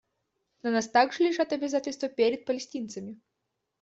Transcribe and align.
На 0.63 0.71
нас 0.71 0.89
также 0.89 1.23
лежат 1.25 1.53
обязательства 1.53 2.09
перед 2.09 2.45
палестинцами. 2.45 3.19